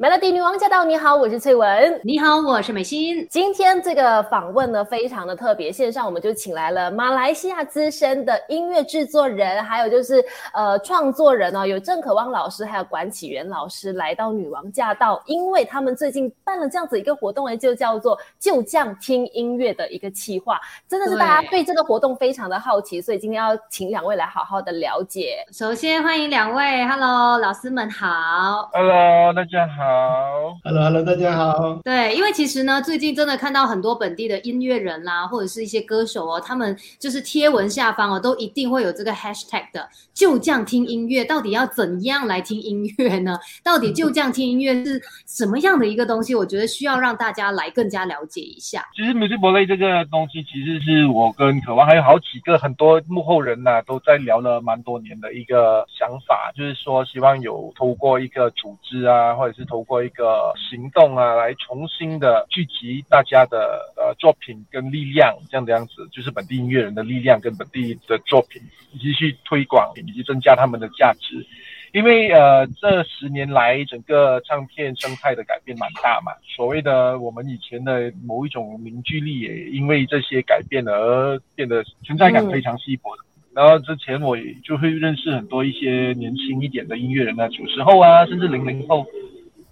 [0.00, 0.82] Melody 女王驾到！
[0.82, 2.00] 你好，我是翠文。
[2.02, 3.26] 你好，我是美心。
[3.28, 5.70] 今天这个访问呢，非常的特别。
[5.70, 10.24] 线上我们就请来了马来西亚资深的音乐制作人，还有就是
[10.54, 20.58] 呃创作人哦，有郑可望老师，还有管启源老师来到女王驾到，因为他们最近办了这样子一个活动呢，就叫做就将听音乐的一个企划，
[20.88, 25.44] 真的是大家对这个活动非常的好奇，所以今天要请两位来好好的了解。
[25.52, 28.70] 首先欢迎两位，Hello，老师们好。
[28.72, 29.89] Hello，大家好。
[29.90, 31.80] 好，Hello Hello，大家好。
[31.82, 43.36] 对，因为其实呢，最近真的看到很多本地的音乐人啦，或者是一些歌手哦，他们就是贴文下方哦，都一定会有这个 hashtag 的，就这样听音乐，到底要怎样来听音乐呢？
[43.64, 46.36] 到底就这样听音乐是什么样的一个东西？
[46.36, 48.86] 我觉得需要让大家来更加了解一下。
[48.94, 68.60] 其实 music play 这个东西，其实是我跟渴望还有好几个很多幕后人呐，都在聊了蛮多年的一个想法，就是说希望有透过一个组织啊，或者是通过一个行动啊，来重新的聚集大家的呃作品跟力量，这样的样子，就是本地音乐人的力量跟本地的作品，
[68.92, 71.46] 以及去推广以及增加他们的价值。
[71.92, 83.22] 因为呃这十年来整个唱片生态的改变蛮大嘛，所谓的我们以前的某一种凝聚力也因为这些改变而变得存在感非常稀薄的。
[83.54, 89.06] 然后之前我就会认识很多一些年轻一点的音乐人啊，九十后啊，甚至零零后。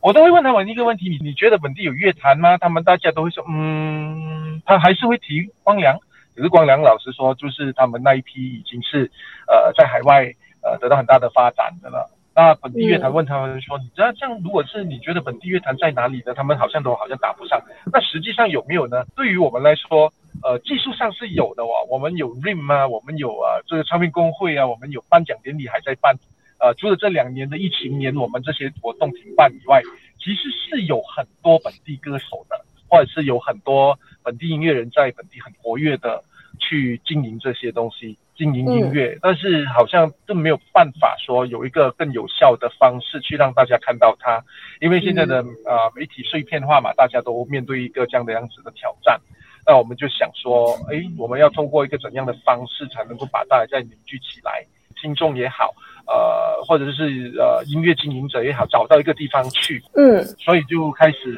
[0.01, 2.57] 我都会问他们一个问题：你你觉得本地有乐坛吗？
[2.59, 5.99] 他们大家都会说，嗯，他还是会提光良。
[6.35, 9.11] 可是光良老师说，就是他们那一批已经是
[9.49, 10.33] 呃在海外
[10.63, 12.09] 呃得到很大的发展的了。
[12.33, 16.33] 那本地乐坛问他们说，你知道这样，如果是你觉得本地乐坛在哪里呢？
[16.33, 17.61] 他们好像都好像答不上。
[17.93, 19.05] 那实际上有没有呢？
[19.17, 20.13] 对于我们来说，
[20.45, 21.83] 呃，技术上是有的哦。
[21.91, 26.15] 我们有 RIM 啊，我们有啊这个唱片工会啊，我们有颁奖典礼还在办。
[26.61, 29.81] 呃，除了这两年的疫情年，我们这些活动停办以外，
[30.19, 36.23] 其实是有很多本地歌手的，或者是有很多本地音乐人在本地很活跃的
[36.59, 39.17] 去经营这些东西，经营音乐。
[39.23, 44.45] 但是好像都没有办法说有一个更有效的方式去让大家看到它，
[44.81, 49.21] 因为现在的呃媒体碎片化嘛，大家都面对一个这样的样子的挑战。
[49.65, 54.67] 那我们就想说，哎，我们要通过一个怎样的方式才能够把大家再凝聚起来？
[55.01, 55.73] 听众也好。
[56.09, 61.35] 呃，或者是呃音乐经营者也好，找到一个地方去，嗯，所以就开始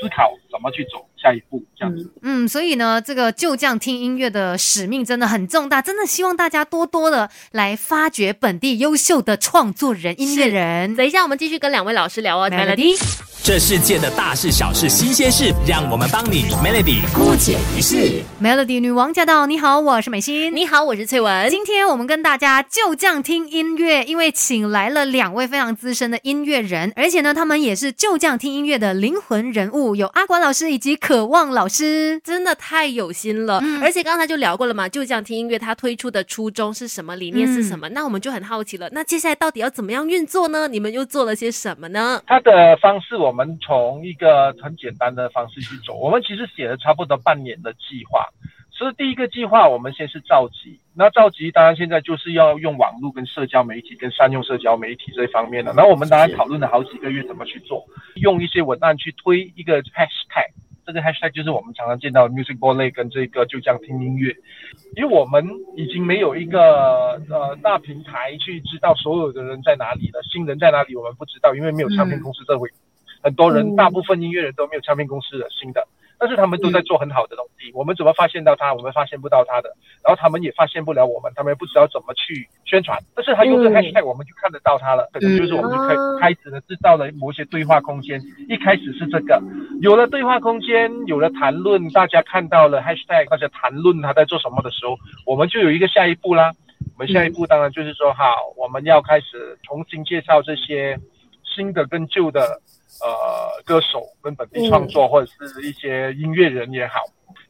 [0.00, 2.08] 思考怎么去走下一步，这样子。
[2.22, 10.94] 嗯，所以呢，这个就这样听音乐的使命真的很重大，真的希望大家多多的来发掘本地优秀的创作人、音乐人。
[10.94, 12.94] 等一下，我们继续跟两位老师聊哦，Melody。
[13.42, 18.22] 这世界的大事小事新鲜事，让我们帮你 Melody 姑解一事。
[18.40, 19.44] Melody 女王驾到！
[19.44, 20.54] 你好，我是美心。
[20.54, 21.50] 你好，我是翠文。
[21.50, 33.60] 今天我们跟大家就这样听音乐，因为请来了两位非常资深的音乐人，而且呢，他们也是就这样听音乐的灵魂人物，有阿管老师以及渴望老师，真的太有心了。
[33.82, 37.14] 而且刚才就聊过了嘛，就这样听音乐，它推出的初衷是什么？
[37.16, 37.88] 理念是什么？
[37.90, 38.88] 那我们就很好奇了。
[38.92, 40.68] 那接下来到底要怎么样运作呢？
[40.68, 42.22] 你们又做了些什么呢？
[42.26, 43.34] 它的方式我。
[43.34, 45.94] 我们从一个很简单的方式去走。
[45.94, 48.24] 我们其实写了差不多半年的计划。
[48.76, 50.80] 所以第一个计划，我们先是召集。
[50.94, 55.72] 那召集当然现在就是要用网络跟社交媒体跟善用社交媒体这一方面的。
[55.74, 57.84] 然后我们当然讨论了好几个月怎么去做，
[58.16, 60.50] 用一些文案去推一个 hashtag。
[60.84, 64.34] 这个 hashtag 就是我们常常见到 music b o l e 跟这个就这样听音乐。
[64.96, 65.46] 因为我们
[65.76, 72.68] 已经没有一个呃大平台去知道所有的人在哪里了，新人在哪里我们不知道，因为没有唱片公司这回。
[73.22, 75.86] 很多人，大部分音乐人都没有唱片公司的新的，
[76.18, 77.70] 但是他们都在做很好的东西。
[77.74, 78.72] 我们怎么发现到他？
[78.72, 79.68] 我们发现不到他的，
[80.02, 82.98] 然后他们也发现不了我们，他们也不知道怎么去宣传。
[83.14, 85.08] 但是他用这 hashtag，我们就看得到他了。
[85.12, 88.20] 可能就是我们就开开始了制造了某些对话空间。
[88.48, 89.42] 一开始是这个，
[89.80, 94.96] 有了对话空间，有了谈论，大家看到了 hashtag，大家谈论他在做什么的时候，
[95.26, 96.52] 我们就有一个下一步啦。
[96.96, 100.98] 我们下一步当然就是说，好，我们要开始重新介绍这些
[101.42, 102.60] 新的跟旧的。
[103.00, 107.00] 呃，歌手跟本地创作，或者是一些音乐人也好，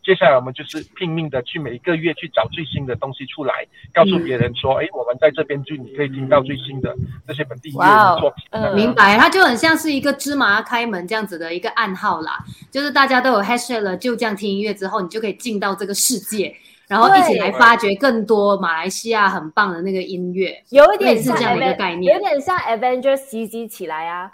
[0.03, 6.95] 接下来我们就是拼命的去每一个月去找最新的东西出来，告诉别人说，哎，我们在这边就你可以听到最新的
[7.27, 8.75] 这些本地音乐的作品。
[8.75, 16.55] 明白，它就很像是一个芝麻开门这样子的一个暗号啦，就是大家都有 hashtag 了，就这样听音乐之后，你就可以进到这个世界。
[16.89, 24.31] 然后一起来发掘更多马来西亚很棒的那个音乐，有一点是这样的一个概念，有点像 Avengers 集集起来啊，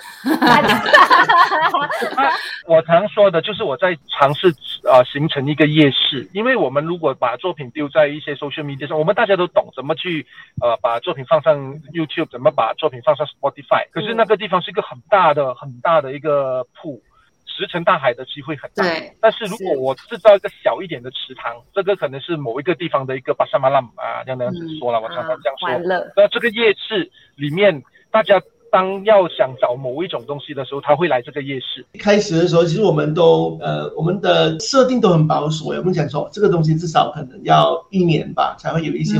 [2.67, 4.49] 我常说的就是我在尝试
[4.85, 10.27] 呃形成一个夜市，因为我们如果把作品丢在一些 social media 上，我们大家都懂怎么去
[10.61, 11.57] 呃把作品放上
[11.93, 17.01] YouTube，怎么把作品放上 Spotify，可是那个地方是一个很大的很大的一个铺。
[17.61, 19.13] 石沉大海的机会很大，对。
[19.21, 25.69] 但是如果我制造一个小一点的池塘，这个可能是某一个地方的一个巴沙马拉啊，这样子说了，我常常这样说。
[26.17, 28.41] 那这个夜市里面，大家
[28.73, 31.85] 当要想找某一种东西的时候，他会来这个夜市。
[31.99, 39.19] 开始的时候，其实我们都呃，我们的设定都很保守，我们想说这个东西至少可能要一年吧，才会有一些。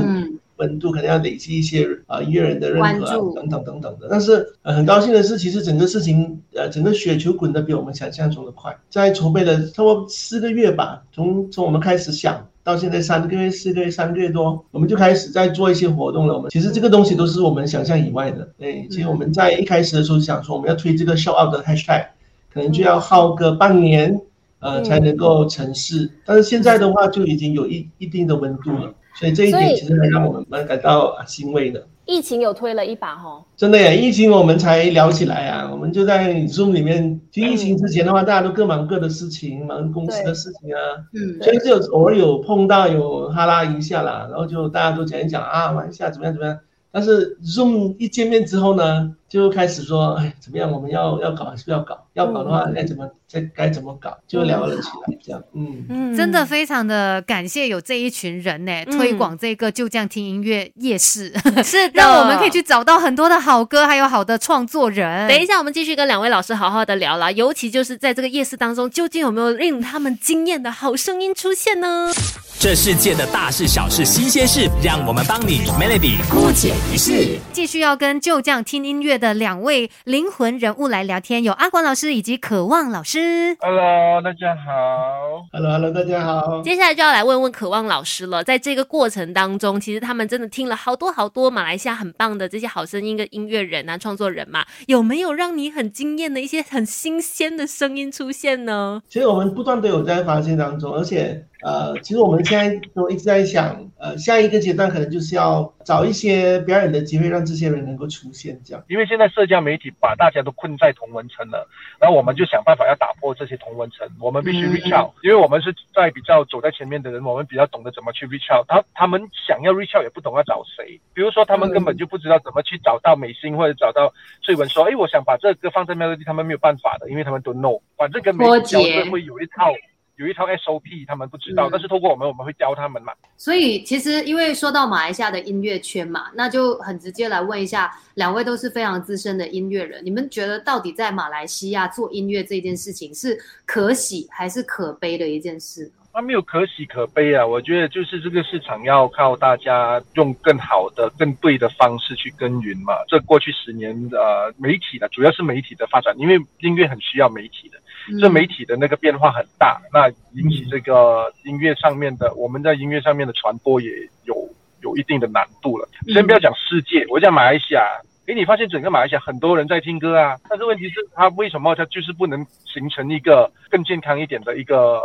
[0.61, 16.35] 温度可能要累积一些啊音乐人的认可啊等等等等的，但是呃很高兴的是，其实整个事情呃整个雪球滚得比我们想象中的快，在筹备了差不多四个月吧，从从我们开始想到现在三个月、四个月、三个月多，我们就开始在做一些活动了。
[16.35, 22.05] 我们其实这个东西都是我们想象以外的，对，其实我们在一开始的时候想说我们要推这个 show out 的 hashtag，
[22.53, 24.21] 可能就要耗个半年
[24.59, 28.93] 呃才能够成事，但是现在的话就已经有一一定的温度了。
[29.15, 31.85] 所以这一点其实还让我们蛮感到欣慰的。
[32.05, 33.93] 疫情有推了一把哈，真的呀！
[33.93, 37.21] 疫情我们才聊起来啊，我们就在 Zoom 里面。
[37.31, 40.79] 就疫情之前的话，大家都各忙各的事情，忙公司的事情啊。
[41.13, 41.41] 嗯。
[41.41, 46.59] 所以就偶尔有碰到，有哈拉一下啦，然后就大家都讲一讲啊，玩一下怎么样怎么样。
[46.91, 50.69] 但是 Zoom 一见面之后呢，就开始说，哎，怎么样？
[50.69, 51.97] 我们要要搞还是不要搞？
[52.15, 54.17] 要搞的话，该怎么再该怎么搞？
[54.27, 61.33] 就聊了起来，这样，嗯嗯，真的非常的感谢有这一群人呢，推广这个就这样听音乐夜市，
[61.63, 65.29] 是 让我们可以去找到很多的好歌，还有好的创作人。
[65.29, 72.11] 等一下，我们继续跟两位老师好好的聊啦，尤其就是在这个夜市当中，究竟有没有令他们惊艳的好声音出现呢？
[72.59, 77.39] 这世界的大事小事新鲜事，让我们帮你 Melody 姑解一事。
[77.53, 83.55] 继续要跟就这样听音乐的两位灵魂人物来聊天，有阿光老师以及渴望老师。
[83.59, 85.45] Hello，大家好。
[85.53, 86.61] Hello，Hello，大家好。
[86.63, 99.03] 接下来就要来问问渴望老师了，在这个过程当中，其实他们真的听了好多好多马来西亚很棒的这些好声音跟音乐人啊、创作人嘛，有没有让你很惊艳的一些很新鲜的声音出现呢？
[99.07, 101.45] 其实我们不断都有在发现当中，而且。
[101.63, 108.83] 呃，其实我们现在都一直在想，呃，下一个阶段可能就是要找一些表演的机会，让这些人能够出现，这样。
[108.89, 111.67] 因为现在社交媒体把大家都困在同文层了，
[111.99, 118.65] 然后我们就想办法要打破这些同文层，我们必须 reach out，因为我们是在比较走在前面的人，我们比较懂得怎么去 reach out。
[118.67, 124.11] 他他们想要 reach out 也不懂要找谁，比如说他们根本就不知道怎么去找到美心或者找到
[124.41, 129.71] 翠文说，哎，我想把这个放在 melody，他们没有办法的，因为他们都 know，反正跟美心交是会有一套。
[130.21, 133.11] 有一套 SOP，他们不知道，但是透过我们，我们会教他们嘛。
[133.37, 143.35] 所以其实因为说到马来西亚的音乐圈嘛，那就很直接来问一下，两位都是非常资深的音乐人，你们觉得到底在马来西亚做音乐这件事情是
[143.65, 145.91] 可喜还是可悲的一件事？
[146.13, 152.93] 那没有可喜可悲啊，我觉得就是这个市场要靠大家用更好的、更对的方式去耕耘嘛。
[153.07, 157.80] 这过去十年，呃，媒体的主要是媒体的发展，因为音乐很需要媒体的。
[158.19, 163.89] 这媒体的那个变化很大，那引起这个音乐上面的，我们在音乐上面的传播也
[164.25, 164.35] 有
[164.81, 165.87] 有一定的难度了。
[166.13, 167.81] 先不要讲世界，我讲马来西亚，
[168.25, 175.01] 诶，你发现整个马来西亚很多人在听歌啊，但是问题是，它为什么它就是不能形成一个更健康一点的一个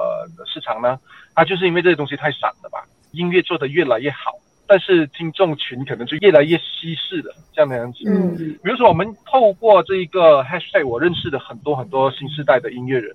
[0.47, 0.99] 市场呢？
[1.35, 2.83] 它就是因为这些东西太散了吧？
[3.13, 4.33] 音乐做得越来越好。
[4.67, 8.05] 但是听众群可能就越来越稀释了，这样的样子。
[8.07, 13.15] 嗯，比如说我们透过这一个 hashtag，我认识了很多很多新时代的音乐人，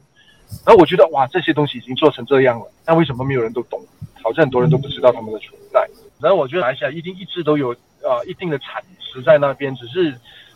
[0.65, 3.79] 然后我觉得哇，这些东西已经做成这样了，那为什么没有人都懂？
[4.21, 5.87] 好像很多人都不知道他们的存在。
[6.19, 7.69] 然后我觉得马来西亚一定一直都有
[8.01, 10.15] 呃一定的产值在那边，只是。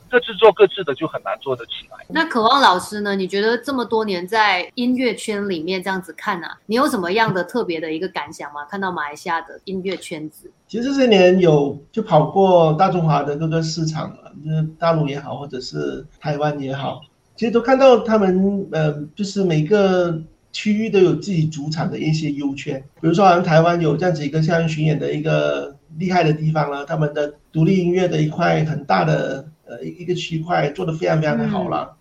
[0.09, 2.05] 各自做各自的就很难做得起来。
[2.07, 3.15] 那渴望老师呢？
[3.15, 8.63] 你觉得这么多年在音乐圈里面这样子看啊，你有什么样的特别的一个感想吗？
[8.69, 17.01] 看到马来西亚的音乐圈子，其实这些年有就跑过大中华的各个市场了，就是大陆也好，或者是台湾也好，
[17.35, 20.21] 其实都看到他们，呃，就是每个
[20.51, 22.77] 区域都有自己主场的一些优缺。
[23.01, 29.45] 比如说，好像台湾有这样子一个校园巡演的一个厉害的地方了，他们的独立音乐的一块很大的。
[29.65, 31.95] 呃，一一个区块做的非常非常的好了。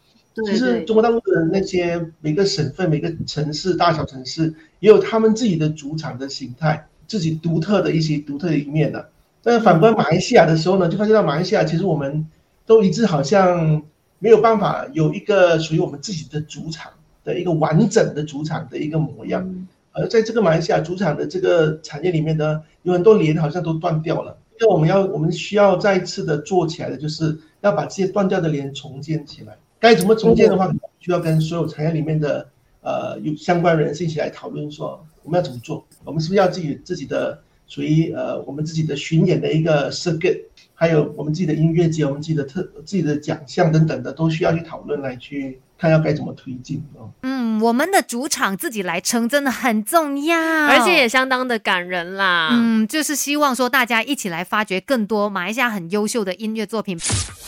[0.46, 9.10] 其实中国大陆的那些每个省份、每个城市、大小城市，也有他们自己的主场的形态，自己独特的一些独特的一面的。
[9.42, 12.26] 但是反观马来西亚的时候呢，就发现到马来西亚其实我们
[12.66, 13.82] 都一直好像
[14.18, 16.90] 没有办法有一个属于我们自己的主场
[17.22, 19.66] 的一个完整的主场的一个模样。
[19.92, 24.36] 而在这个马来西亚主场的这个产业里面呢，有很多连好像都断掉了。
[24.60, 27.38] 那我们要我们需要再次的做起来的就是。
[27.64, 30.70] 要把这些断掉的连重建起来，该怎么重建的话，
[31.00, 32.46] 需要跟所有产业里面的
[32.82, 40.42] 呃有相关人士一起来讨论，说我们要怎么做，我们是不是要自己自己的属于呃我们自己的巡演的一个 circuit，
[40.74, 47.10] 还有我们自己的音乐节，我们自己的特自己的奖项等等的，都需要去讨论来去看要该怎么推进哦。
[47.22, 52.50] 嗯，我们的主场自己来撑真的很重要，而且也相当的感人啦。
[52.52, 56.98] 嗯，就是希望说大家一起来发掘更多马来西亚很优秀的音乐作品。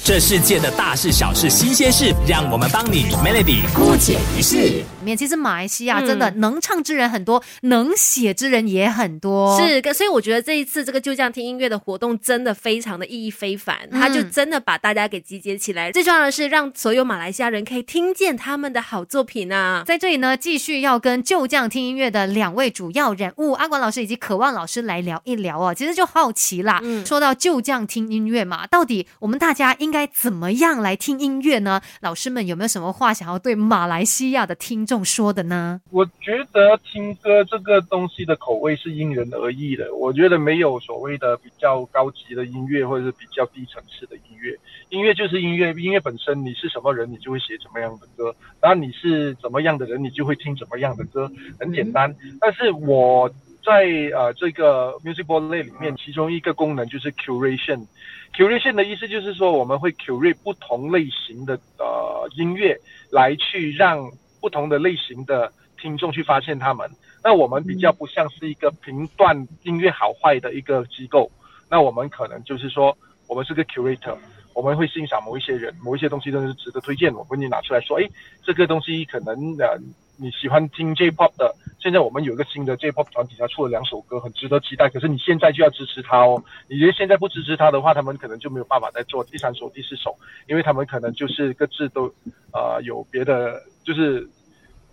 [0.04, 4.84] 这世界的大事小事新鲜事，让我们帮你 Melody 姑解于事。
[5.02, 9.60] 面其实马来西亚真的能唱之人很多，能写之人也很多。
[9.60, 15.92] 是，所以我觉得这一次这个就这样听音乐的活动真的非常的意义非凡，他就真的把大家给集结起来。
[15.92, 19.82] 最重要的是让所有马来西亚人可以听见他们的好作品啊！
[19.86, 25.74] 在这里呢，继续要跟就这样听音乐的两位主要人物阿管老师以及渴望老师来聊一聊哦。
[25.74, 31.80] 其实就好奇啦，说到就这样听音乐嘛，到底我们大家应该怎么样来听音乐呢？
[32.00, 35.80] 老师们有没有什么话想要对马来西亚的听众说的呢？
[35.90, 39.94] 我觉得听歌这个东西的口味是因人而异的。
[39.94, 44.56] 我觉得没有所谓的比较高级的音乐，或者是比较低层次的音乐。
[44.90, 52.14] 音乐就是音乐，音乐本身，你是什么人，你就会写怎么样的歌；然后你是怎么样的人，你就会听怎么样的歌，很简单。
[52.40, 53.28] 但是我
[53.64, 57.86] 在呃这个 music board 类里面，其中一个功能就是 curation。
[58.34, 62.78] curation 的意思就是说，我们会 curate 不同类型的呃音乐，
[63.10, 66.88] 来去让不同的类型的听众去发现他们。
[67.24, 71.28] 那我们比较不像是一个评断音乐好坏的一个机构，
[71.70, 72.96] 那我们可能就是说，
[73.26, 74.16] 我们是个 curator。
[74.54, 77.12] 我们会欣赏某一些人，某一些东西真的是值得推荐。
[77.14, 78.08] 我跟你拿出来说，哎，
[78.42, 79.78] 这个东西可能呃
[80.16, 84.88] 你喜欢听 J-pop 的，现在我们有一个新的 J-pop 团体，他出了两首歌，很值得期待。
[84.88, 90.16] 可是你现在就要支持他哦，你觉得现在不支持他的话，他们可能就没有办法再做第三首、第四首，
[90.48, 92.10] 因为他们可能就是各自都
[92.54, 94.26] 呃有别的，就是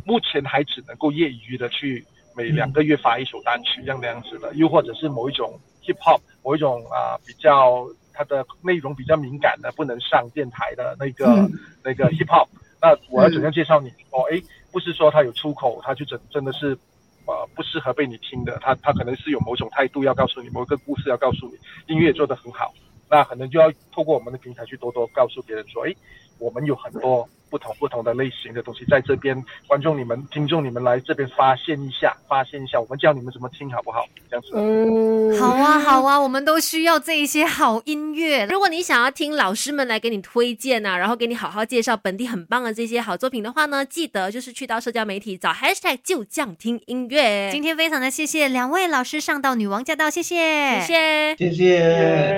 [0.04, 7.88] 目前还只能够业余的去每两个月发一首单曲这样的样子的，又或者是某一种 Hip-hop，某一种啊比较。
[8.16, 11.50] 它的内容比较敏感的，不能上电台的那个
[11.84, 12.48] 那个 hip hop，
[12.80, 13.90] 那我要怎样介绍你？
[14.12, 14.40] 哦，哎，
[14.72, 16.78] 不是说它有出口，它就真真的是，
[17.26, 18.60] 呃，不适合被你听的。
[18.62, 21.58] 他他可能是有某种态度要告诉你，某个故事要告诉你，
[21.92, 22.72] 音乐做得很好，
[23.10, 25.96] 那可能就要透过我们的平台去多多告诉别人说，哎，
[26.38, 27.28] 我们有很多。
[27.54, 34.08] 不同不同的类型的东西，在这边，观众你们、听众你们来这边发现一下，发现一下，我们教你们怎么听，好不好？
[34.28, 34.50] 这样子。
[34.56, 38.48] 嗯，好啊，好啊，我们都需要这一些好音乐。
[38.48, 47.52] 如果你想要听老师们来给你推荐啊，然后给你好好介绍本地很棒的这些好作品的话呢，记得就是去到社交媒体找 hashtag 就这样听音乐。
[47.52, 52.34] 今天非常的谢谢两位老师上到女王驾到，谢谢，谢谢，谢谢。